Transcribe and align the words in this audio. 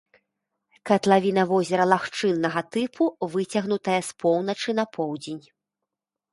Катлавіна 0.89 1.43
возера 1.51 1.85
лагчыннага 1.91 2.65
тыпу, 2.77 3.03
выцягнутая 3.37 4.01
з 4.11 4.19
поўначы 4.27 4.69
на 4.81 4.91
поўдзень. 4.99 5.43